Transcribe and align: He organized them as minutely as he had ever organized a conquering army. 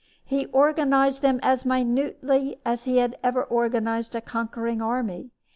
He 0.25 0.47
organized 0.47 1.21
them 1.21 1.39
as 1.43 1.63
minutely 1.63 2.59
as 2.65 2.85
he 2.85 2.97
had 2.97 3.19
ever 3.23 3.43
organized 3.43 4.15
a 4.15 4.21
conquering 4.21 4.81
army. 4.81 5.29